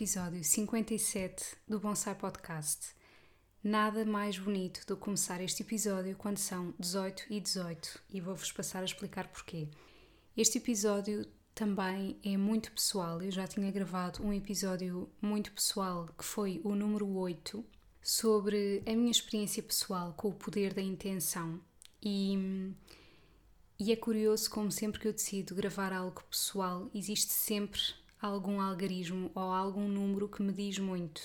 [0.00, 2.94] Episódio 57 do Bonsai Podcast.
[3.62, 8.50] Nada mais bonito do que começar este episódio quando são 18 e 18 e vou-vos
[8.50, 9.68] passar a explicar porquê.
[10.34, 13.20] Este episódio também é muito pessoal.
[13.20, 17.62] Eu já tinha gravado um episódio muito pessoal que foi o número 8
[18.00, 21.60] sobre a minha experiência pessoal com o poder da intenção
[22.02, 22.72] e.
[23.78, 27.80] E é curioso como sempre que eu decido gravar algo pessoal, existe sempre
[28.20, 31.22] algum algarismo ou algum número que me diz muito.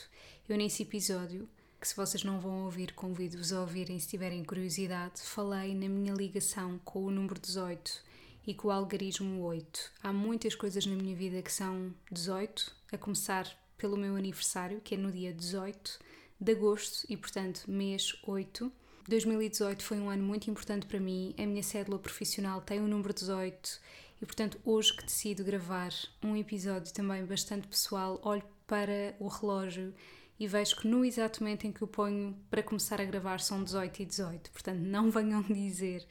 [0.48, 1.48] Eu, nesse episódio,
[1.80, 6.14] que se vocês não vão ouvir, convido-vos a ouvirem se tiverem curiosidade, falei na minha
[6.14, 8.04] ligação com o número 18
[8.48, 9.92] e com o algarismo 8.
[10.02, 14.96] Há muitas coisas na minha vida que são 18, a começar pelo meu aniversário, que
[14.96, 16.00] é no dia 18
[16.40, 18.72] de agosto e, portanto, mês 8.
[19.08, 21.36] 2018 foi um ano muito importante para mim.
[21.38, 23.80] A minha cédula profissional tem o número 18
[24.22, 25.92] e portanto, hoje que decido gravar
[26.24, 29.94] um episódio também bastante pessoal, olho para o relógio
[30.40, 33.64] e vejo que no exato momento em que o ponho para começar a gravar são
[33.64, 34.52] 18 e 18.
[34.52, 36.06] Portanto, não venham dizer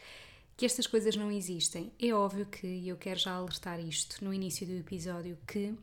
[0.56, 1.92] que estas coisas não existem.
[1.98, 5.74] É óbvio que eu quero já alertar isto no início do episódio que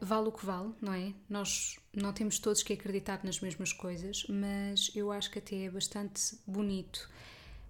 [0.00, 1.12] vale o que vale, não é?
[1.28, 5.70] Nós não temos todos que acreditar nas mesmas coisas, mas eu acho que até é
[5.70, 7.08] bastante bonito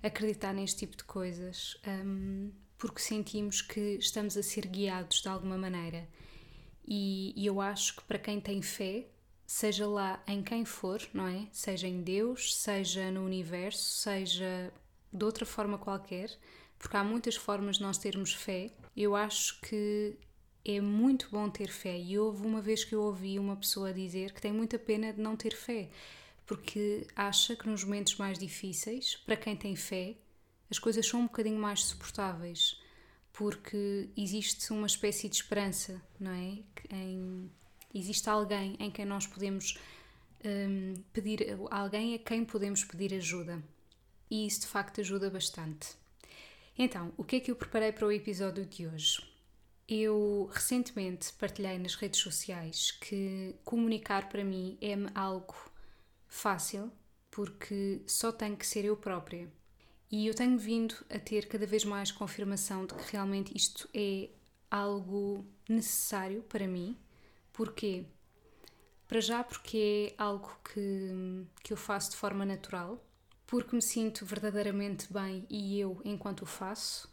[0.02, 1.80] acreditar neste tipo de coisas.
[1.86, 6.08] Um, porque sentimos que estamos a ser guiados de alguma maneira.
[6.86, 9.06] E, e, eu acho que para quem tem fé,
[9.46, 11.46] seja lá em quem for, não é?
[11.52, 14.72] Seja em Deus, seja no universo, seja
[15.12, 16.30] de outra forma qualquer,
[16.78, 18.70] porque há muitas formas de nós termos fé.
[18.96, 20.16] Eu acho que
[20.64, 21.98] é muito bom ter fé.
[21.98, 25.20] E houve uma vez que eu ouvi uma pessoa dizer que tem muita pena de
[25.20, 25.90] não ter fé,
[26.46, 30.16] porque acha que nos momentos mais difíceis, para quem tem fé,
[30.70, 32.80] as coisas são um bocadinho mais suportáveis,
[33.32, 36.58] porque existe uma espécie de esperança, não é?
[36.90, 37.50] Em,
[37.94, 39.78] existe alguém em quem nós podemos
[40.44, 43.62] um, pedir, alguém a quem podemos pedir ajuda.
[44.30, 45.96] E isso de facto ajuda bastante.
[46.76, 49.22] Então, o que é que eu preparei para o episódio de hoje?
[49.88, 55.54] Eu recentemente partilhei nas redes sociais que comunicar para mim é algo
[56.28, 56.92] fácil,
[57.30, 59.50] porque só tenho que ser eu própria.
[60.10, 64.30] E eu tenho vindo a ter cada vez mais confirmação de que realmente isto é
[64.70, 66.96] algo necessário para mim.
[67.52, 68.06] Porquê?
[69.06, 73.02] Para já, porque é algo que, que eu faço de forma natural,
[73.46, 77.10] porque me sinto verdadeiramente bem e eu enquanto o faço,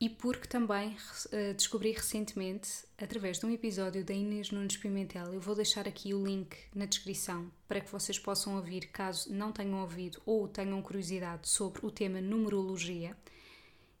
[0.00, 0.96] e porque também
[1.26, 6.14] uh, descobri recentemente, através de um episódio da Inês Nunes Pimentel, eu vou deixar aqui
[6.14, 10.80] o link na descrição para que vocês possam ouvir caso não tenham ouvido ou tenham
[10.80, 13.14] curiosidade sobre o tema numerologia.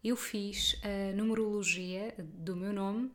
[0.02, 3.10] Eu fiz a numerologia do meu nome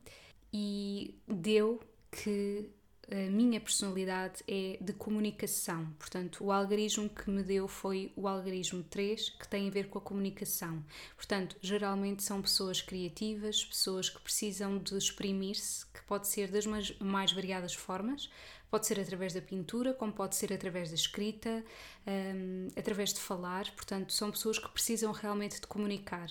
[0.54, 1.82] e deu
[2.12, 2.70] que
[3.12, 5.94] a minha personalidade é de comunicação.
[6.00, 10.00] Portanto, o algarismo que me deu foi o algarismo 3, que tem a ver com
[10.00, 10.84] a comunicação.
[11.16, 16.98] Portanto, geralmente são pessoas criativas, pessoas que precisam de exprimir-se, que pode ser das mais,
[17.00, 18.30] mais, variadas formas.
[18.72, 21.64] Pode ser através da pintura, como pode ser através da escrita,
[22.08, 23.72] um, através de falar.
[23.76, 26.30] Portanto, são pessoas que precisam realmente de comunicar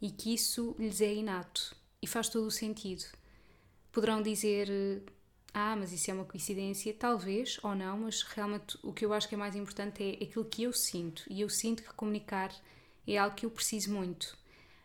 [0.00, 3.04] e que isso lhes é inato e faz todo o sentido.
[3.92, 5.02] Poderão dizer
[5.56, 9.28] ah, mas isso é uma coincidência, talvez ou não, mas realmente o que eu acho
[9.28, 11.22] que é mais importante é aquilo que eu sinto.
[11.30, 12.52] E eu sinto que comunicar
[13.06, 14.36] é algo que eu preciso muito.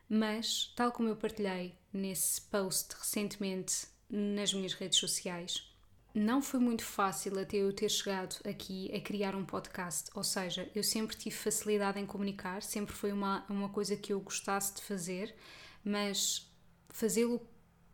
[0.08, 5.68] Mas, tal como eu partilhei nesse post recentemente nas minhas redes sociais,
[6.14, 10.12] não foi muito fácil até eu ter chegado aqui a criar um podcast.
[10.14, 14.20] Ou seja, eu sempre tive facilidade em comunicar, sempre foi uma, uma coisa que eu
[14.20, 15.36] gostasse de fazer,
[15.84, 16.48] mas
[16.90, 17.42] fazê-lo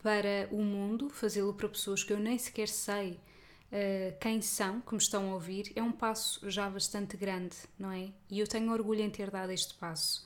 [0.06, 3.13] para o mundo, fazê-lo para pessoas que eu nem sequer sei
[3.72, 7.92] uh, quem são, que me estão a ouvir, é um passo já bastante grande, não
[7.92, 8.12] é?
[8.30, 10.24] E eu tenho orgulho em ter dado este passo,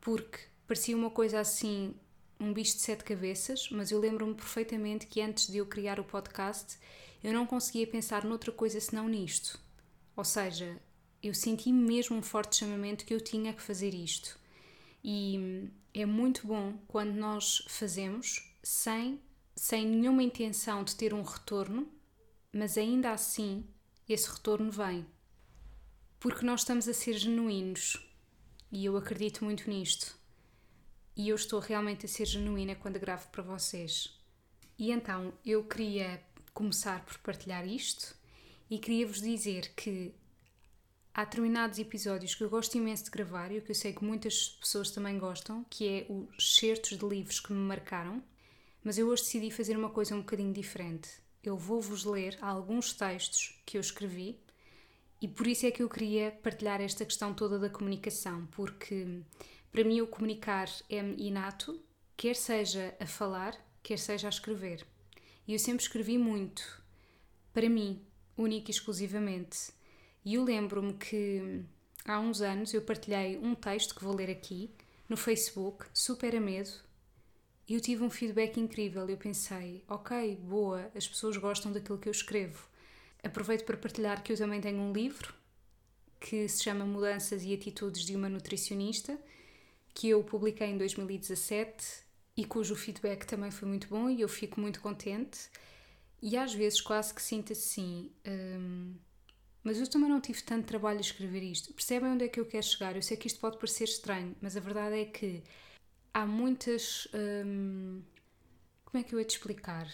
[0.00, 1.92] porque parecia uma coisa assim,
[2.38, 6.04] um bicho de sete cabeças, mas eu lembro-me perfeitamente que antes de eu criar o
[6.04, 6.78] podcast,
[7.20, 9.58] eu não conseguia pensar noutra coisa senão nisto.
[10.14, 10.80] Ou seja,
[11.20, 14.38] eu senti mesmo um forte chamamento que eu tinha que fazer isto.
[15.02, 19.22] E é muito bom quando nós fazemos sem,
[19.54, 21.88] sem nenhuma intenção de ter um retorno,
[22.52, 23.64] mas ainda assim
[24.08, 25.06] esse retorno vem.
[26.18, 27.96] Porque nós estamos a ser genuínos
[28.72, 30.18] e eu acredito muito nisto.
[31.16, 34.18] E eu estou realmente a ser genuína quando gravo para vocês.
[34.76, 36.20] E então eu queria
[36.52, 38.16] começar por partilhar isto
[38.68, 40.12] e queria vos dizer que
[41.14, 44.48] há determinados episódios que eu gosto imenso de gravar e que eu sei que muitas
[44.48, 48.20] pessoas também gostam, que é os certos de livros que me marcaram,
[48.86, 51.08] mas eu hoje decidi fazer uma coisa um bocadinho diferente.
[51.42, 54.38] Eu vou-vos ler alguns textos que eu escrevi
[55.20, 59.22] e por isso é que eu queria partilhar esta questão toda da comunicação, porque
[59.72, 61.82] para mim o comunicar é inato,
[62.16, 64.86] quer seja a falar, quer seja a escrever.
[65.48, 66.80] E eu sempre escrevi muito,
[67.52, 68.00] para mim,
[68.38, 69.72] única e exclusivamente.
[70.24, 71.64] E eu lembro-me que
[72.04, 74.70] há uns anos eu partilhei um texto que vou ler aqui
[75.08, 76.85] no Facebook, super a medo,
[77.68, 79.08] e eu tive um feedback incrível.
[79.08, 82.68] Eu pensei, ok, boa, as pessoas gostam daquilo que eu escrevo.
[83.22, 85.34] Aproveito para partilhar que eu também tenho um livro
[86.20, 89.18] que se chama Mudanças e Atitudes de uma Nutricionista,
[89.94, 92.04] que eu publiquei em 2017
[92.36, 95.50] e cujo feedback também foi muito bom e eu fico muito contente.
[96.22, 98.10] E às vezes quase que sinto assim.
[98.26, 98.94] Hum,
[99.62, 101.72] mas eu também não tive tanto trabalho a escrever isto.
[101.74, 102.94] Percebem onde é que eu quero chegar?
[102.94, 105.42] Eu sei que isto pode parecer estranho, mas a verdade é que
[106.16, 107.06] há muitas.
[107.14, 108.00] Hum,
[108.86, 109.86] como é que eu ia te explicar?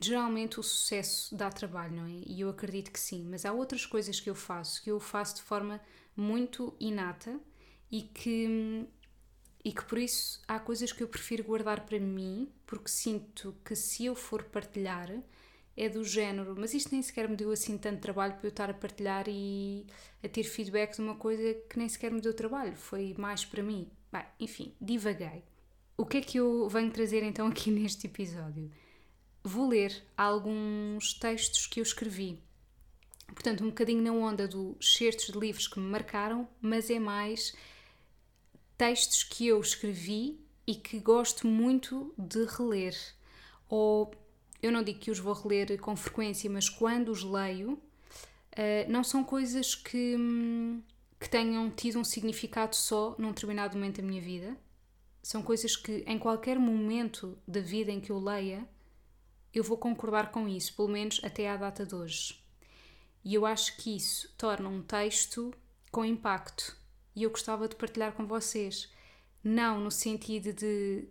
[0.00, 2.22] Geralmente o sucesso dá trabalho, não é?
[2.26, 5.36] E eu acredito que sim, mas há outras coisas que eu faço que eu faço
[5.36, 5.80] de forma
[6.16, 7.38] muito inata
[7.90, 8.86] e que,
[9.64, 13.76] e que por isso há coisas que eu prefiro guardar para mim, porque sinto que
[13.76, 15.10] se eu for partilhar
[15.76, 18.68] é do género, mas isto nem sequer me deu assim tanto trabalho para eu estar
[18.70, 19.86] a partilhar e
[20.24, 23.62] a ter feedback de uma coisa que nem sequer me deu trabalho, foi mais para
[23.62, 23.88] mim.
[24.12, 25.44] Bem, enfim, divaguei.
[26.00, 28.70] O que é que eu venho trazer então aqui neste episódio?
[29.42, 32.40] Vou ler alguns textos que eu escrevi.
[33.26, 37.52] Portanto, um bocadinho na onda dos certos de livros que me marcaram, mas é mais
[38.76, 42.96] textos que eu escrevi e que gosto muito de reler.
[43.68, 44.14] Ou
[44.62, 49.02] eu não digo que os vou reler com frequência, mas quando os leio, uh, não
[49.02, 50.16] são coisas que,
[51.18, 54.56] que tenham tido um significado só num determinado momento da minha vida.
[55.28, 58.66] São coisas que, em qualquer momento da vida em que eu leia,
[59.52, 62.42] eu vou concordar com isso, pelo menos até à data de hoje.
[63.22, 65.52] E eu acho que isso torna um texto
[65.92, 66.74] com impacto.
[67.14, 68.90] E eu gostava de partilhar com vocês.
[69.44, 71.06] Não no sentido de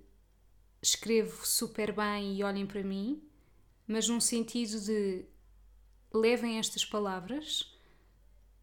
[0.82, 3.22] escrevo super bem e olhem para mim,
[3.86, 5.26] mas num sentido de
[6.12, 7.72] levem estas palavras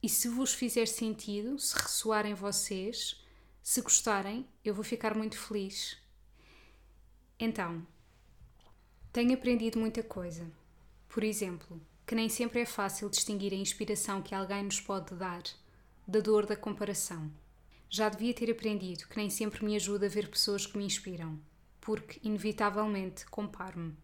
[0.02, 3.23] e se vos fizer sentido, se ressoarem em vocês,
[3.64, 5.96] se gostarem, eu vou ficar muito feliz.
[7.38, 7.84] Então,
[9.10, 10.46] tenho aprendido muita coisa.
[11.08, 15.42] Por exemplo, que nem sempre é fácil distinguir a inspiração que alguém nos pode dar
[16.06, 17.32] da dor da comparação.
[17.88, 21.40] Já devia ter aprendido que nem sempre me ajuda a ver pessoas que me inspiram,
[21.80, 23.96] porque, inevitavelmente, comparo-me.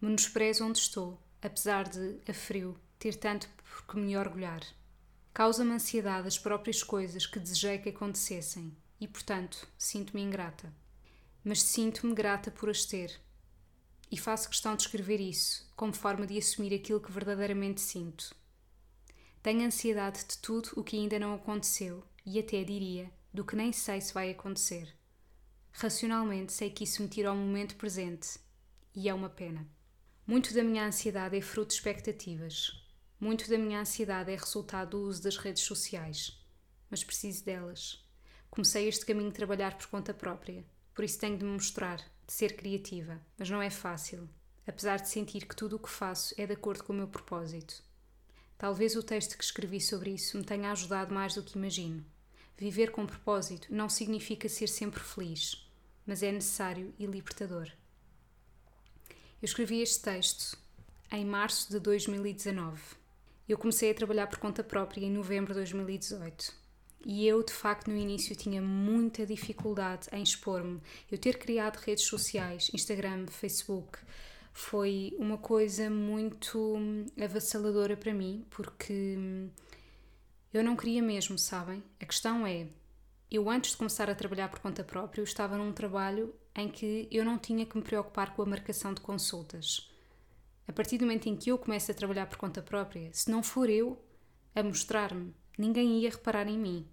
[0.00, 4.62] Menosprezo onde estou, apesar de, a frio, ter tanto por que me orgulhar.
[5.32, 10.72] Causa-me ansiedade as próprias coisas que desejei que acontecessem e, portanto, sinto-me ingrata.
[11.42, 13.20] Mas sinto-me grata por as ter.
[14.10, 18.34] E faço questão de escrever isso, como forma de assumir aquilo que verdadeiramente sinto.
[19.42, 23.72] Tenho ansiedade de tudo o que ainda não aconteceu e até diria do que nem
[23.72, 24.94] sei se vai acontecer.
[25.72, 28.38] Racionalmente sei que isso me tira ao momento presente
[28.94, 29.66] e é uma pena.
[30.26, 32.80] Muito da minha ansiedade é fruto de expectativas.
[33.18, 36.40] Muito da minha ansiedade é resultado do uso das redes sociais.
[36.88, 38.03] Mas preciso delas.
[38.54, 42.32] Comecei este caminho de trabalhar por conta própria, por isso tenho de me mostrar, de
[42.32, 43.20] ser criativa.
[43.36, 44.30] Mas não é fácil,
[44.64, 47.82] apesar de sentir que tudo o que faço é de acordo com o meu propósito.
[48.56, 52.06] Talvez o texto que escrevi sobre isso me tenha ajudado mais do que imagino.
[52.56, 55.68] Viver com propósito não significa ser sempre feliz,
[56.06, 57.66] mas é necessário e libertador.
[59.42, 60.56] Eu escrevi este texto
[61.10, 62.80] em março de 2019.
[63.48, 66.63] Eu comecei a trabalhar por conta própria em novembro de 2018.
[67.04, 70.80] E eu, de facto, no início tinha muita dificuldade em expor-me.
[71.10, 73.98] Eu ter criado redes sociais, Instagram, Facebook,
[74.52, 76.78] foi uma coisa muito
[77.20, 79.18] avassaladora para mim, porque
[80.52, 81.82] eu não queria mesmo, sabem?
[82.00, 82.68] A questão é,
[83.30, 87.08] eu antes de começar a trabalhar por conta própria, eu estava num trabalho em que
[87.10, 89.90] eu não tinha que me preocupar com a marcação de consultas.
[90.66, 93.42] A partir do momento em que eu começo a trabalhar por conta própria, se não
[93.42, 94.00] for eu
[94.54, 96.88] a mostrar-me, ninguém ia reparar em mim.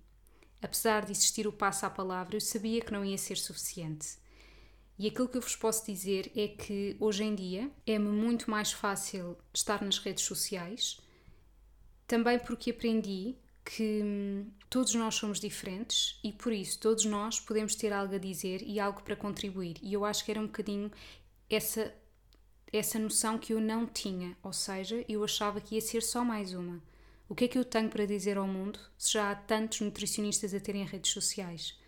[0.62, 4.20] Apesar de existir o passo à palavra, eu sabia que não ia ser suficiente.
[4.98, 8.72] E aquilo que eu vos posso dizer é que hoje em dia é-me muito mais
[8.72, 11.00] fácil estar nas redes sociais,
[12.06, 17.74] também porque aprendi que hum, todos nós somos diferentes e por isso todos nós podemos
[17.74, 19.77] ter algo a dizer e algo para contribuir.
[19.82, 20.91] E eu acho que era um bocadinho
[21.50, 21.94] essa
[22.74, 26.53] essa noção que eu não tinha, ou seja, eu achava que ia ser só mais
[26.53, 26.82] uma.
[27.32, 30.54] O que é que eu tenho para dizer ao mundo se já há tantos nutricionistas
[30.54, 31.80] a terem redes sociais?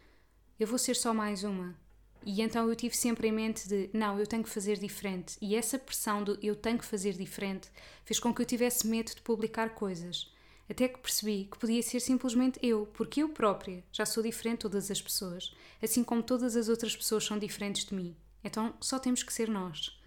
[0.57, 1.77] Eu vou ser só mais uma.
[2.25, 5.35] E então eu tive sempre em mente de não, eu tenho que fazer diferente.
[5.41, 7.69] E essa pressão do eu tenho que fazer diferente
[8.05, 10.31] fez com que eu tivesse medo de publicar coisas.
[10.69, 14.61] Até que percebi que podia ser simplesmente eu, porque eu própria já sou diferente de
[14.61, 18.15] todas as pessoas, assim como todas as outras pessoas são diferentes de mim.
[18.45, 19.99] Então só temos que ser nós.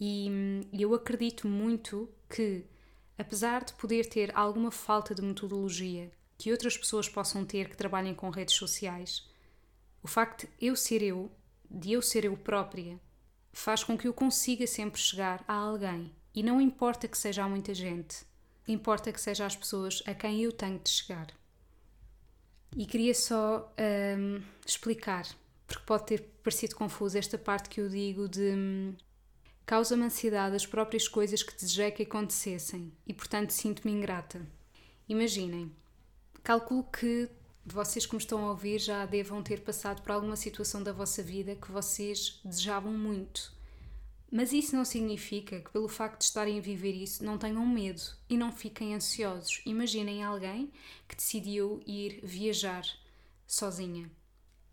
[0.00, 0.28] E,
[0.72, 2.64] e eu acredito muito que,
[3.20, 8.14] apesar de poder ter alguma falta de metodologia que outras pessoas possam ter que trabalhem
[8.14, 9.28] com redes sociais,
[10.02, 11.30] o facto de eu ser eu,
[11.70, 12.98] de eu ser eu própria,
[13.52, 16.10] faz com que eu consiga sempre chegar a alguém.
[16.34, 18.24] E não importa que seja a muita gente,
[18.66, 21.26] importa que seja as pessoas a quem eu tenho de chegar.
[22.74, 23.70] E queria só
[24.18, 25.26] um, explicar,
[25.66, 28.94] porque pode ter parecido confuso esta parte que eu digo de hum,
[29.66, 34.44] causa-me ansiedade as próprias coisas que desejei que acontecessem e, portanto, sinto-me ingrata.
[35.08, 35.72] Imaginem,
[36.42, 37.28] calculo que
[37.64, 41.22] vocês que me estão a ouvir já devam ter passado por alguma situação da vossa
[41.22, 43.52] vida que vocês desejavam muito.
[44.30, 48.02] Mas isso não significa que, pelo facto de estarem a viver isso, não tenham medo
[48.28, 49.60] e não fiquem ansiosos.
[49.66, 50.70] Imaginem alguém
[51.08, 52.84] que decidiu ir viajar
[53.46, 54.08] sozinha.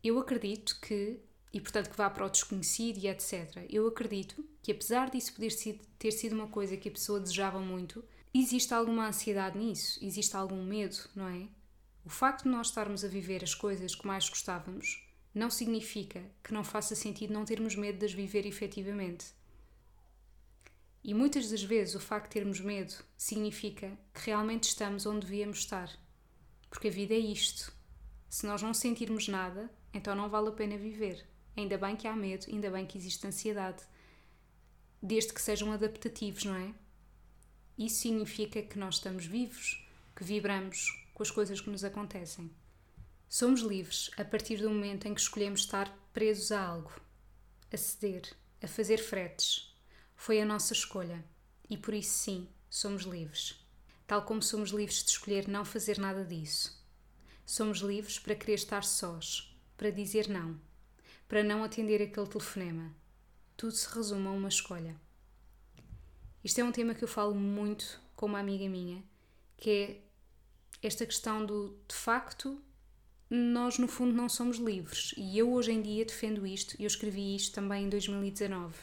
[0.04, 1.20] Eu acredito que
[1.54, 3.66] e portanto que vá para o desconhecido e etc.
[3.70, 5.54] Eu acredito que apesar disso poder
[5.98, 10.64] ter sido uma coisa que a pessoa desejava muito, existe alguma ansiedade nisso, existe algum
[10.64, 11.48] medo, não é?
[12.06, 16.54] O facto de nós estarmos a viver as coisas que mais gostávamos não significa que
[16.54, 19.26] não faça sentido não termos medo de as viver efetivamente.
[21.04, 25.60] E muitas das vezes o facto de termos medo significa que realmente estamos onde devíamos
[25.60, 25.90] estar.
[26.70, 27.72] Porque a vida é isto.
[28.30, 31.26] Se nós não sentirmos nada, então não vale a pena viver.
[31.58, 33.84] Ainda bem que há medo, ainda bem que existe ansiedade.
[35.02, 36.72] Desde que sejam adaptativos, não é?
[37.76, 39.84] Isso significa que nós estamos vivos,
[40.16, 42.52] que vibramos com as coisas que nos acontecem.
[43.28, 46.94] Somos livres a partir do momento em que escolhemos estar presos a algo,
[47.74, 49.76] a ceder, a fazer fretes.
[50.16, 51.26] Foi a nossa escolha
[51.68, 53.60] e por isso, sim, somos livres.
[54.06, 56.80] Tal como somos livres de escolher não fazer nada disso.
[57.48, 60.67] Somos livres para querer estar sós, para dizer não
[61.28, 62.96] para não atender aquele telefonema.
[63.56, 64.96] Tudo se resume a uma escolha.
[66.44, 69.04] Isto é um tema que eu falo muito com uma amiga minha,
[69.58, 70.02] que é
[70.82, 72.62] esta questão do de facto
[73.30, 76.88] nós no fundo não somos livres e eu hoje em dia defendo isto e eu
[76.88, 78.74] escrevi isto também em 2019.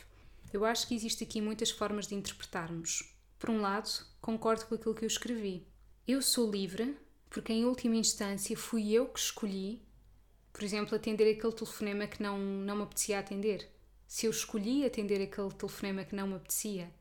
[0.53, 3.15] Eu acho que existe aqui muitas formas de interpretarmos.
[3.39, 5.67] Por um lado, concordo com aquilo que eu escrevi.
[6.07, 6.97] Eu sou livre
[7.31, 9.83] porque em última instância fui eu que escolhi
[10.55, 13.69] por exemplo, atender aquele telefonema que não, não me apetecia atender.
[14.07, 16.95] Se eu escolhi atender aquele telefonema que não me apetecia,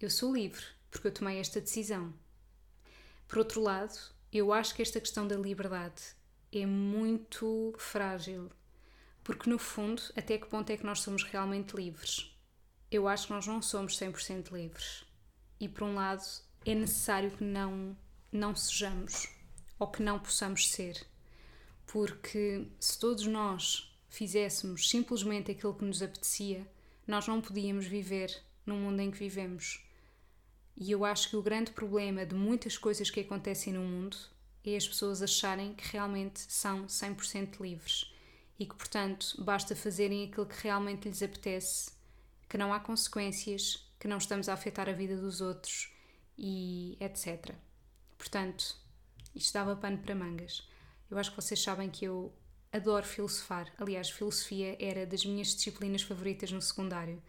[0.00, 2.12] eu sou livre, porque eu tomei esta decisão.
[3.28, 3.96] Por outro lado,
[4.32, 6.02] eu acho que esta questão da liberdade
[6.50, 8.50] é muito frágil,
[9.22, 12.36] porque no fundo, até que ponto é que nós somos realmente livres?
[12.90, 15.04] Eu acho que nós não somos 100% livres.
[15.60, 16.24] E por um lado,
[16.64, 17.96] é necessário que não
[18.32, 19.28] não sejamos
[19.78, 21.06] ou que não possamos ser
[21.96, 26.70] porque se todos nós fizéssemos simplesmente aquilo que nos apetecia,
[27.06, 29.82] nós não podíamos viver no mundo em que vivemos.
[30.76, 34.14] E eu acho que o grande problema de muitas coisas que acontecem no mundo
[34.62, 38.12] é as pessoas acharem que realmente são 100% livres
[38.58, 41.92] e que, portanto, basta fazerem aquilo que realmente lhes apetece,
[42.46, 45.90] que não há consequências, que não estamos a afetar a vida dos outros
[46.36, 47.54] e etc.
[48.18, 48.76] Portanto,
[49.34, 50.75] isto dava pano para mangas.
[51.10, 52.36] Eu acho que vocês sabem que eu
[52.72, 53.72] adoro filosofar.
[53.78, 57.22] Aliás, filosofia era das minhas disciplinas favoritas no secundário.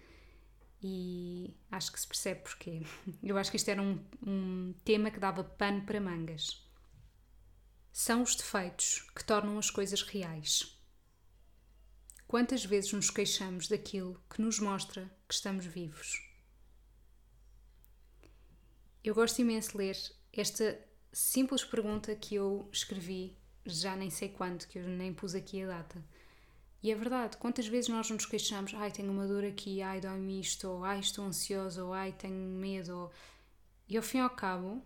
[0.81, 2.83] E acho que se percebe porquê.
[3.23, 6.63] Eu acho que isto era um, um tema que dava pano para mangas.
[7.91, 10.77] São os defeitos que tornam as coisas reais.
[12.27, 16.21] Quantas vezes nos queixamos daquilo que nos mostra que estamos vivos?
[19.03, 19.97] Eu gosto imenso de ler
[20.33, 20.79] esta
[21.11, 25.67] simples pergunta que eu escrevi já nem sei quanto, que eu nem pus aqui a
[25.67, 26.03] data.
[26.81, 30.39] E é verdade, quantas vezes nós nos queixamos, ai, tenho uma dor aqui, ai, dói-me
[30.39, 33.11] isto, ou ai, estou ansiosa, ou ai, tenho medo, ou...
[33.89, 34.81] e ao fim e ao cabo,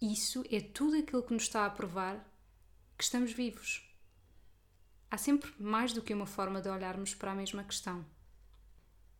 [0.00, 2.28] isso é tudo aquilo que nos está a provar
[2.96, 3.88] que estamos vivos.
[5.10, 8.04] Há sempre mais do que uma forma de olharmos para a mesma questão.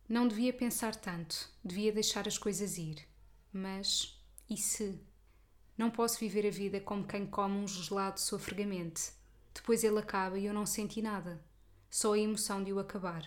[0.09, 3.07] Não devia pensar tanto, devia deixar as coisas ir.
[3.51, 4.99] Mas e se?
[5.77, 9.11] Não posso viver a vida como quem come um gelado sofregamente.
[9.53, 11.43] Depois ele acaba e eu não senti nada.
[11.89, 13.23] Só a emoção de o acabar.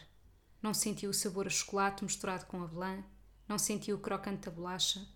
[0.62, 3.03] Não senti o sabor a chocolate misturado com avelã,
[3.49, 5.07] não senti o crocante da bolacha,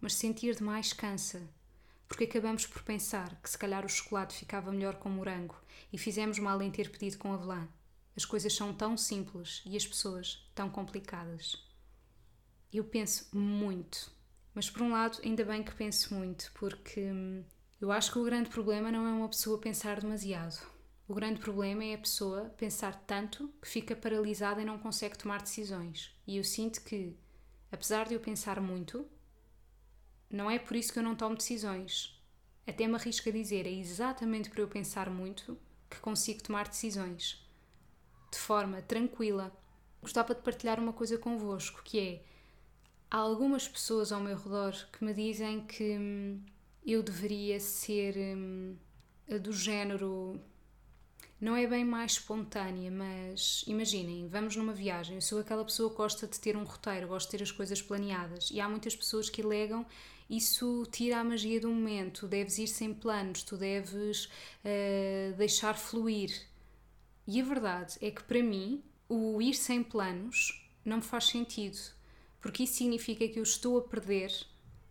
[0.00, 1.48] mas sentir demais cansa,
[2.08, 5.56] porque acabamos por pensar que se calhar o chocolate ficava melhor com morango
[5.92, 7.68] e fizemos mal em ter pedido com avelã.
[8.16, 11.64] As coisas são tão simples e as pessoas tão complicadas.
[12.72, 14.12] Eu penso muito,
[14.54, 17.44] mas por um lado, ainda bem que penso muito, porque hum,
[17.80, 20.60] eu acho que o grande problema não é uma pessoa pensar demasiado.
[21.08, 25.40] O grande problema é a pessoa pensar tanto que fica paralisada e não consegue tomar
[25.42, 26.14] decisões.
[26.26, 27.16] E eu sinto que,
[27.72, 29.08] apesar de eu pensar muito,
[30.30, 32.16] não é por isso que eu não tomo decisões.
[32.66, 37.44] Até me arrisco a dizer, é exatamente por eu pensar muito que consigo tomar decisões.
[38.30, 39.52] De forma tranquila.
[40.00, 42.24] Gostava de partilhar uma coisa convosco, que é
[43.10, 46.40] há algumas pessoas ao meu redor que me dizem que hum,
[46.86, 48.76] eu deveria ser hum,
[49.42, 50.40] do género
[51.40, 55.14] não é bem mais espontânea, mas imaginem, vamos numa viagem.
[55.14, 57.80] Eu sou aquela pessoa que gosta de ter um roteiro, gosto de ter as coisas
[57.80, 58.50] planeadas.
[58.50, 59.86] E há muitas pessoas que alegam
[60.30, 62.28] isso tira a magia do momento.
[62.28, 66.30] Deves ir sem planos, tu deves uh, deixar fluir.
[67.26, 71.78] E a verdade é que para mim, o ir sem planos não me faz sentido,
[72.40, 74.32] porque isso significa que eu estou a perder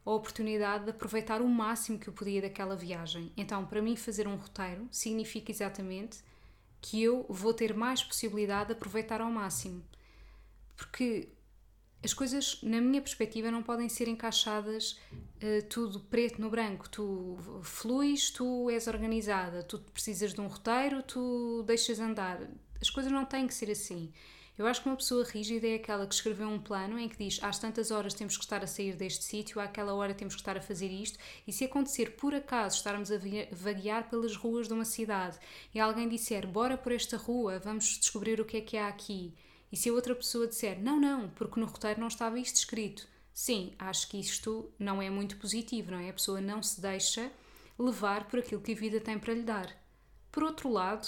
[0.06, 3.32] a oportunidade de aproveitar o máximo que eu podia daquela viagem.
[3.36, 6.20] Então, para mim, fazer um roteiro significa exatamente
[6.82, 9.84] que eu vou ter mais possibilidade de aproveitar ao máximo.
[10.76, 11.30] Porque
[12.02, 16.88] as coisas, na minha perspectiva, não podem ser encaixadas uh, tudo preto no branco.
[16.90, 22.40] Tu fluis, tu és organizada, tu precisas de um roteiro, tu deixas andar.
[22.82, 24.14] As coisas não têm que ser assim.
[24.60, 27.40] Eu acho que uma pessoa rígida é aquela que escreveu um plano em que diz
[27.42, 30.58] às tantas horas temos que estar a sair deste sítio, àquela hora temos que estar
[30.58, 31.18] a fazer isto,
[31.48, 33.18] e se acontecer por acaso estarmos a
[33.54, 35.40] vaguear pelas ruas de uma cidade
[35.74, 39.34] e alguém disser bora por esta rua, vamos descobrir o que é que há aqui,
[39.72, 43.08] e se a outra pessoa disser não, não, porque no roteiro não estava isto escrito,
[43.34, 46.10] sim, acho que isto não é muito positivo, não é?
[46.10, 47.32] A pessoa não se deixa
[47.78, 49.74] levar por aquilo que a vida tem para lhe dar.
[50.30, 51.08] Por outro lado,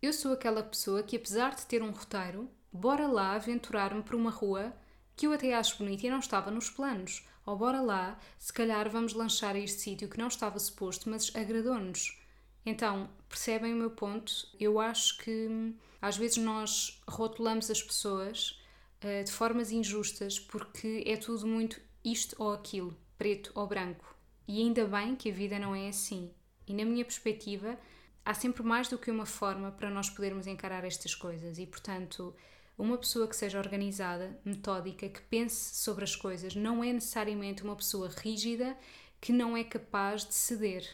[0.00, 4.30] eu sou aquela pessoa que, apesar de ter um roteiro, bora lá aventurar-me por uma
[4.30, 4.72] rua
[5.16, 7.26] que eu até acho bonita e não estava nos planos.
[7.44, 11.34] Ou bora lá, se calhar vamos lanchar a este sítio que não estava suposto, mas
[11.34, 12.18] agradou-nos.
[12.64, 14.48] Então, percebem o meu ponto?
[14.58, 18.60] Eu acho que às vezes nós rotulamos as pessoas
[19.02, 24.16] uh, de formas injustas porque é tudo muito isto ou aquilo, preto ou branco.
[24.48, 26.30] E ainda bem que a vida não é assim.
[26.66, 27.78] E na minha perspectiva,
[28.24, 31.58] há sempre mais do que uma forma para nós podermos encarar estas coisas.
[31.58, 32.34] E portanto,
[32.78, 37.76] uma pessoa que seja organizada, metódica, que pense sobre as coisas, não é necessariamente uma
[37.76, 38.76] pessoa rígida
[39.20, 40.86] que não é capaz de ceder.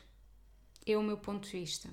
[0.87, 1.91] É o meu ponto de vista.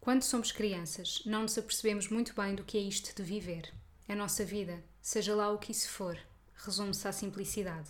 [0.00, 3.72] Quando somos crianças, não nos apercebemos muito bem do que é isto de viver.
[4.06, 6.18] A nossa vida, seja lá o que isso for,
[6.56, 7.88] resume-se à simplicidade.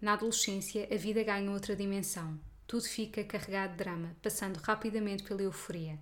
[0.00, 2.38] Na adolescência, a vida ganha outra dimensão.
[2.66, 5.98] Tudo fica carregado de drama, passando rapidamente pela euforia.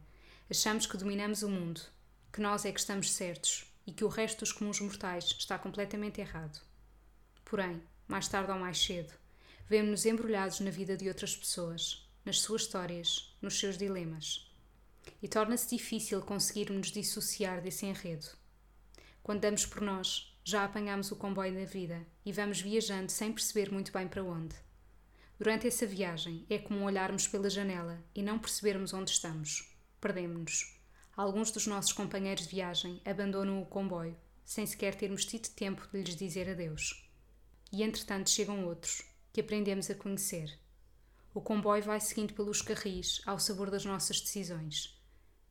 [0.50, 1.80] Achamos que dominamos o mundo,
[2.34, 6.20] que nós é que estamos certos e que o resto dos comuns mortais está completamente
[6.20, 6.60] errado.
[7.44, 9.12] Porém, mais tarde ou mais cedo,
[9.68, 14.52] vemos-nos embrulhados na vida de outras pessoas, nas suas histórias, nos seus dilemas.
[15.22, 18.26] E torna-se difícil conseguirmos dissociar desse enredo.
[19.22, 23.70] Quando damos por nós, já apanhamos o comboio da vida e vamos viajando sem perceber
[23.70, 24.56] muito bem para onde.
[25.38, 29.72] Durante essa viagem é como olharmos pela janela e não percebermos onde estamos.
[30.00, 30.83] Perdemos-nos.
[31.16, 36.02] Alguns dos nossos companheiros de viagem abandonam o comboio, sem sequer termos tido tempo de
[36.02, 37.08] lhes dizer adeus.
[37.72, 40.58] E entretanto chegam outros, que aprendemos a conhecer.
[41.32, 45.00] O comboio vai seguindo pelos carris, ao sabor das nossas decisões.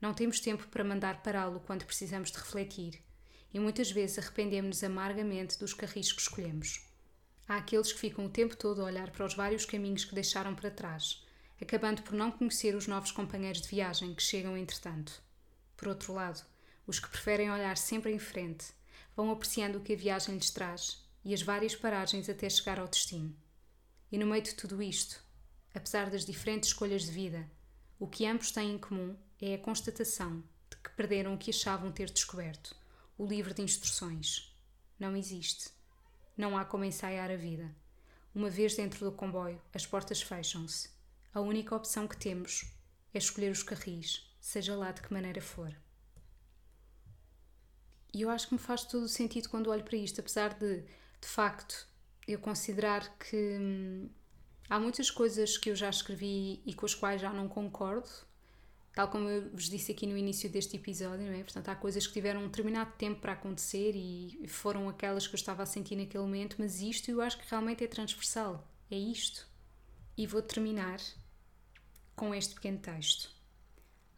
[0.01, 3.01] Não temos tempo para mandar pará-lo quando precisamos de refletir,
[3.53, 6.85] e muitas vezes arrependemos-nos amargamente dos carris que escolhemos.
[7.47, 10.55] Há aqueles que ficam o tempo todo a olhar para os vários caminhos que deixaram
[10.55, 11.25] para trás,
[11.61, 15.23] acabando por não conhecer os novos companheiros de viagem que chegam entretanto.
[15.83, 16.41] Por outro lado,
[16.87, 18.67] os que preferem olhar sempre em frente
[19.17, 22.87] vão apreciando o que a viagem lhes traz e as várias paragens até chegar ao
[22.87, 23.35] destino.
[24.09, 25.21] E no meio de tudo isto,
[25.75, 27.51] apesar das diferentes escolhas de vida,
[27.99, 31.91] o que ambos têm em comum é a constatação de que perderam o que achavam
[31.91, 32.73] ter descoberto
[33.17, 34.57] o livro de instruções.
[34.97, 35.69] Não existe.
[36.37, 37.75] Não há como ensaiar a vida.
[38.33, 40.89] Uma vez dentro do comboio, as portas fecham-se.
[41.33, 42.71] A única opção que temos
[43.13, 45.73] é escolher os carris, seja lá de que maneira for.
[48.13, 50.81] E eu acho que me faz todo o sentido quando olho para isto, apesar de,
[50.81, 51.87] de facto,
[52.27, 54.09] eu considerar que hum,
[54.69, 58.09] há muitas coisas que eu já escrevi e com as quais já não concordo,
[58.93, 61.41] tal como eu vos disse aqui no início deste episódio, não é?
[61.41, 65.39] Portanto, há coisas que tiveram um determinado tempo para acontecer e foram aquelas que eu
[65.39, 68.69] estava a sentir naquele momento, mas isto eu acho que realmente é transversal.
[68.91, 69.47] É isto.
[70.17, 70.99] E vou terminar
[72.13, 73.33] com este pequeno texto.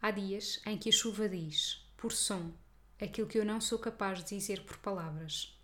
[0.06, 2.52] Há dias em que a chuva diz, por som,
[2.96, 5.60] aquilo que eu não sou capaz de dizer por palavras.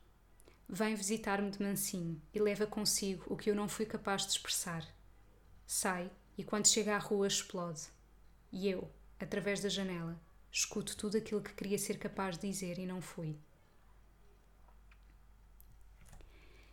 [0.69, 4.85] Vem visitar-me de mansinho e leva consigo o que eu não fui capaz de expressar.
[5.65, 7.83] Sai e quando chega à rua explode.
[8.51, 12.85] E eu, através da janela, escuto tudo aquilo que queria ser capaz de dizer e
[12.85, 13.39] não fui.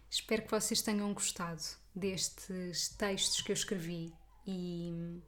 [0.09, 1.61] Espero que vocês tenham gostado
[1.93, 4.11] destes textos que eu escrevi
[4.47, 5.21] e,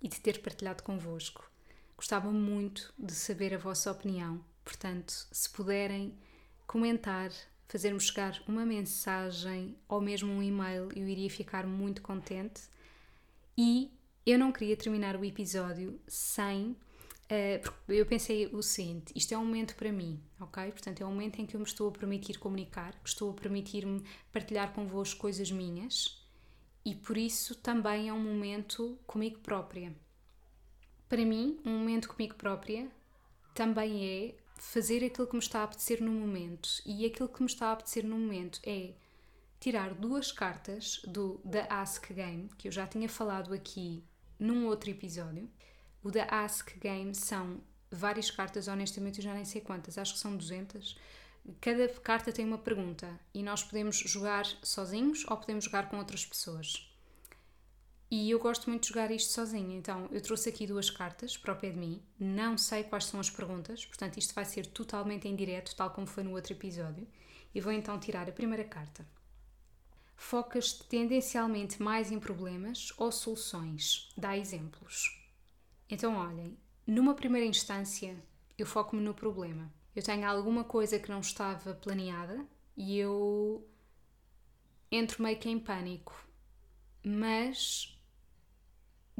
[0.00, 1.50] e de ter partilhado convosco.
[2.00, 6.14] Gostava muito de saber a vossa opinião, portanto, se puderem
[6.66, 7.30] comentar,
[7.68, 12.62] fazer-me chegar uma mensagem ou mesmo um e-mail, eu iria ficar muito contente.
[13.54, 13.92] E
[14.24, 16.70] eu não queria terminar o episódio sem.
[16.70, 20.72] Uh, eu pensei o seguinte: isto é um momento para mim, ok?
[20.72, 23.34] Portanto, é um momento em que eu me estou a permitir comunicar, que estou a
[23.34, 26.26] permitir-me partilhar convosco coisas minhas
[26.82, 29.94] e por isso também é um momento comigo própria.
[31.10, 32.88] Para mim, um momento comigo própria
[33.52, 37.48] também é fazer aquilo que me está a apetecer no momento e aquilo que me
[37.48, 38.92] está a apetecer no momento é
[39.58, 44.04] tirar duas cartas do The Ask Game, que eu já tinha falado aqui
[44.38, 45.50] num outro episódio.
[46.00, 50.20] O da Ask Game são várias cartas, honestamente eu já nem sei quantas, acho que
[50.20, 50.96] são 200.
[51.60, 56.24] Cada carta tem uma pergunta e nós podemos jogar sozinhos ou podemos jogar com outras
[56.24, 56.88] pessoas.
[58.10, 61.52] E eu gosto muito de jogar isto sozinha, então eu trouxe aqui duas cartas para
[61.52, 65.28] o pé de mim, não sei quais são as perguntas, portanto isto vai ser totalmente
[65.28, 67.06] em direto, tal como foi no outro episódio,
[67.54, 69.06] e vou então tirar a primeira carta.
[70.16, 74.12] Focas tendencialmente mais em problemas ou soluções?
[74.16, 75.16] Dá exemplos.
[75.88, 78.16] Então, olhem, numa primeira instância,
[78.58, 79.72] eu foco-me no problema.
[79.94, 82.44] Eu tenho alguma coisa que não estava planeada
[82.76, 83.66] e eu
[84.90, 86.26] entro meio que em pânico.
[87.02, 87.98] Mas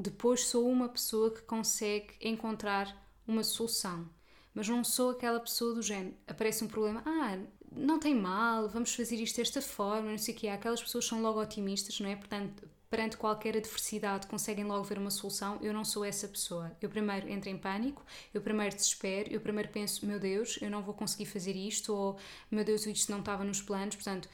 [0.01, 4.09] depois sou uma pessoa que consegue encontrar uma solução.
[4.55, 6.15] Mas não sou aquela pessoa do género.
[6.27, 7.39] Aparece um problema, ah,
[7.71, 10.49] não tem mal, vamos fazer isto desta forma, não sei o que.
[10.49, 12.17] Aquelas pessoas são logo otimistas, não é?
[12.17, 15.59] Portanto, perante qualquer adversidade conseguem logo ver uma solução.
[15.63, 16.77] Eu não sou essa pessoa.
[16.83, 20.83] Eu primeiro entro em pânico, eu primeiro desespero, eu primeiro penso, meu Deus, eu não
[20.83, 22.19] vou conseguir fazer isto, ou
[22.51, 23.95] meu Deus, isto não estava nos planos.
[23.95, 24.29] Portanto,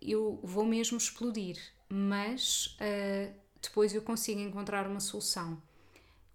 [0.00, 1.56] eu vou mesmo explodir,
[1.88, 5.60] mas uh, depois eu consigo encontrar uma solução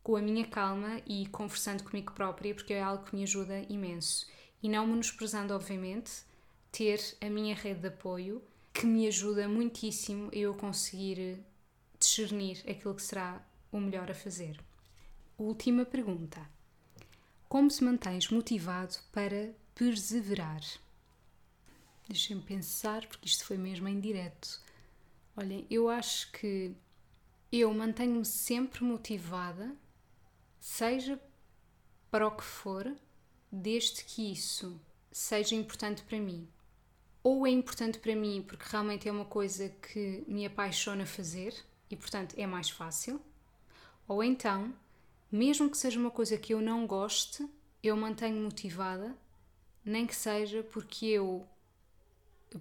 [0.03, 4.27] com a minha calma e conversando comigo própria, porque é algo que me ajuda imenso.
[4.61, 6.23] E não menosprezando, obviamente,
[6.71, 8.41] ter a minha rede de apoio
[8.73, 11.39] que me ajuda muitíssimo a eu conseguir
[11.99, 14.59] discernir aquilo que será o melhor a fazer.
[15.37, 16.41] Última pergunta:
[17.47, 20.61] Como se mantens motivado para perseverar?
[22.07, 24.59] Deixem-me pensar, porque isto foi mesmo em direto.
[25.37, 26.73] Olhem, eu acho que
[27.51, 29.75] eu mantenho-me sempre motivada,
[30.59, 31.19] seja
[32.12, 32.95] para o que for,
[33.51, 34.79] desde que isso
[35.12, 36.47] seja importante para mim.
[37.23, 41.53] Ou é importante para mim porque realmente é uma coisa que me apaixona fazer
[41.89, 43.19] e, portanto, é mais fácil,
[44.07, 44.73] ou então,
[45.31, 47.47] mesmo que seja uma coisa que eu não goste,
[47.81, 49.15] eu mantenho motivada,
[49.83, 51.47] nem que seja porque eu,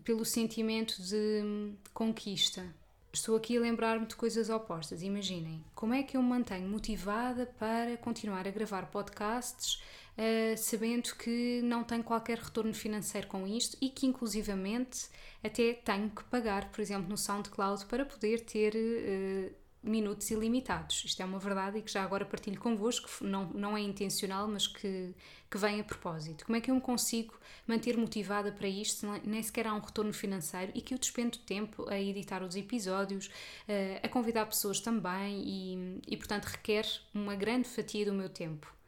[0.04, 2.66] pelo sentimento de conquista,
[3.12, 5.02] estou aqui a lembrar-me de coisas opostas.
[5.02, 9.80] Imaginem, como é que eu me mantenho motivada para continuar a gravar podcasts
[10.18, 15.08] uh, sabendo que não tenho qualquer retorno financeiro com isto e que, inclusivamente,
[15.42, 21.04] até tenho que pagar, por exemplo, no SoundCloud para poder ter uh, minutos ilimitados.
[21.04, 24.66] Isto é uma verdade e que já agora partilho convosco, não, não é intencional, mas
[24.66, 25.14] que,
[25.50, 26.44] que vem a propósito.
[26.44, 27.34] Como é que eu me consigo
[27.66, 31.88] manter motivada para isto, nem sequer há um retorno financeiro e que eu despendo tempo
[31.88, 37.68] a editar os episódios, uh, a convidar pessoas também e, e, portanto, requer uma grande
[37.68, 38.78] fatia do meu tempo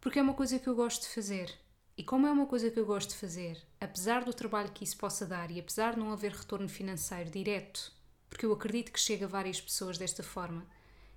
[0.00, 1.52] porque é uma coisa que eu gosto de fazer.
[1.96, 4.96] E como é uma coisa que eu gosto de fazer, apesar do trabalho que isso
[4.96, 7.92] possa dar e apesar de não haver retorno financeiro direto,
[8.28, 10.66] porque eu acredito que chega a várias pessoas desta forma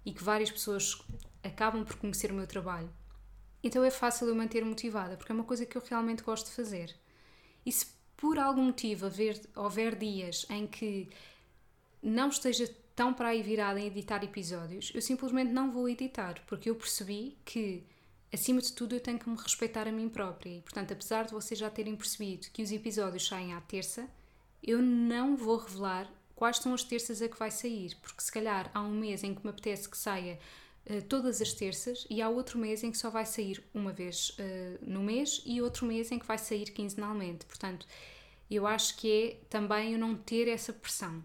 [0.06, 1.02] e que várias pessoas
[1.44, 2.92] acabam por conhecer o meu trabalho,
[3.64, 6.54] então é fácil eu manter motivada, porque é uma coisa que eu realmente gosto de
[6.54, 6.96] fazer.
[7.66, 7.86] E se
[8.18, 11.10] por algum motivo haver, houver dias em que
[12.02, 16.70] não esteja tão para aí virada em editar episódios, eu simplesmente não vou editar, porque
[16.70, 17.84] eu percebi que,
[18.34, 20.58] acima de tudo, eu tenho que me respeitar a mim própria.
[20.58, 24.08] E, portanto, apesar de vocês já terem percebido que os episódios saem à terça,
[24.62, 28.72] eu não vou revelar quais são as terças a que vai sair, porque se calhar
[28.74, 30.40] há um mês em que me apetece que saia
[30.90, 34.32] uh, todas as terças e há outro mês em que só vai sair uma vez
[34.32, 37.46] uh, no mês e outro mês em que vai sair quinzenalmente.
[37.46, 37.86] Portanto,
[38.50, 41.24] eu acho que é também eu não ter essa pressão.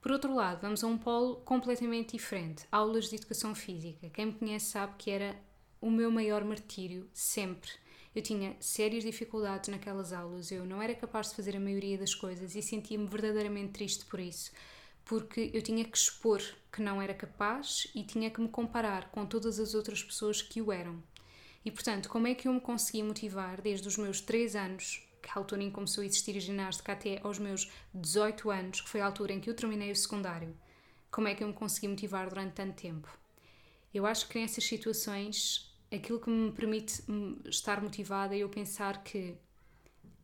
[0.00, 4.10] Por outro lado, vamos a um polo completamente diferente: aulas de educação física.
[4.10, 5.34] Quem me conhece sabe que era
[5.80, 7.68] o meu maior martírio, sempre.
[8.14, 12.14] Eu tinha sérias dificuldades naquelas aulas, eu não era capaz de fazer a maioria das
[12.14, 14.52] coisas e sentia-me verdadeiramente triste por isso,
[15.04, 19.24] porque eu tinha que expor que não era capaz e tinha que me comparar com
[19.24, 21.02] todas as outras pessoas que o eram.
[21.64, 25.30] E portanto, como é que eu me consegui motivar desde os meus 3 anos que
[25.30, 28.88] a altura em que começou a existir a ginástica até aos meus 18 anos, que
[28.88, 30.54] foi a altura em que eu terminei o secundário,
[31.10, 33.08] como é que eu me consegui motivar durante tanto tempo?
[33.94, 37.02] Eu acho que nessas situações aquilo que me permite
[37.44, 39.36] estar motivada é eu pensar que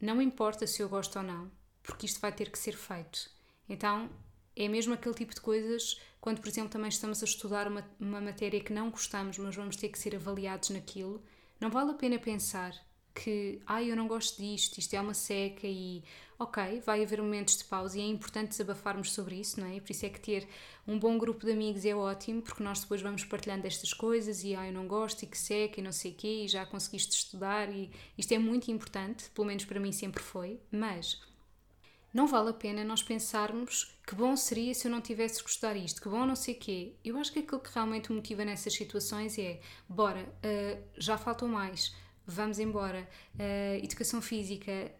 [0.00, 1.50] não importa se eu gosto ou não,
[1.82, 3.30] porque isto vai ter que ser feito.
[3.68, 4.08] Então
[4.56, 8.20] é mesmo aquele tipo de coisas quando, por exemplo, também estamos a estudar uma, uma
[8.20, 11.22] matéria que não gostamos, mas vamos ter que ser avaliados naquilo.
[11.60, 12.74] Não vale a pena pensar
[13.22, 16.04] que, ai, ah, eu não gosto disto, isto é uma seca e,
[16.38, 19.80] ok, vai haver momentos de pausa e é importante desabafarmos sobre isso, não é?
[19.80, 20.48] Por isso é que ter
[20.86, 24.54] um bom grupo de amigos é ótimo, porque nós depois vamos partilhando estas coisas e,
[24.54, 26.64] ai, ah, eu não gosto e que seca e não sei o quê e já
[26.64, 31.20] conseguiste estudar e isto é muito importante, pelo menos para mim sempre foi, mas
[32.12, 36.00] não vale a pena nós pensarmos que bom seria se eu não tivesse gostar isto,
[36.00, 36.94] que bom não sei quê.
[37.04, 41.94] Eu acho que aquilo que realmente motiva nessas situações é, bora, uh, já faltou mais,
[42.28, 43.08] vamos embora.
[43.34, 44.92] Uh, educação física,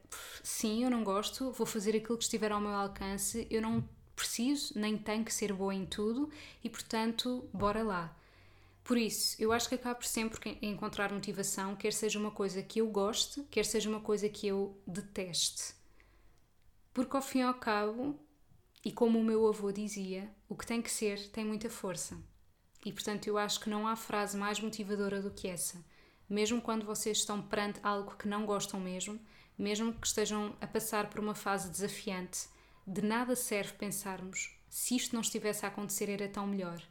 [0.43, 3.87] sim, eu não gosto, vou fazer aquilo que estiver ao meu alcance, eu não
[4.17, 6.31] preciso nem tenho que ser boa em tudo
[6.65, 8.17] e, portanto, bora lá.
[8.83, 12.89] Por isso, eu acho que acabo sempre encontrar motivação, quer seja uma coisa que eu
[12.89, 15.75] goste, quer seja uma coisa que eu deteste.
[16.95, 18.19] Porque ao fim e ao cabo,
[18.83, 22.17] e como o meu avô dizia, o que tem que ser tem muita força.
[22.85, 25.85] E portanto, eu acho que não há frase mais motivadora do que essa
[26.29, 29.19] mesmo quando vocês estão perante algo que não gostam mesmo,
[29.57, 32.49] mesmo que estejam a passar por uma fase desafiante,
[32.87, 36.83] de nada serve pensarmos se isto não estivesse a acontecer era tão melhor.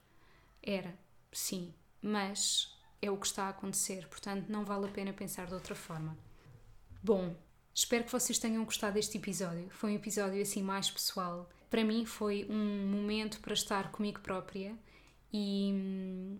[0.61, 0.97] Era,
[1.31, 5.53] sim, mas é o que está a acontecer, portanto não vale a pena pensar de
[5.53, 6.17] outra forma.
[7.01, 7.35] Bom,
[7.73, 9.69] espero que vocês tenham gostado deste episódio.
[9.69, 11.49] Foi um episódio assim mais pessoal.
[11.69, 14.75] Para mim foi um momento para estar comigo própria
[15.31, 16.39] e hum,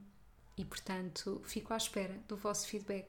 [0.57, 3.07] e portanto fico à espera do vosso feedback.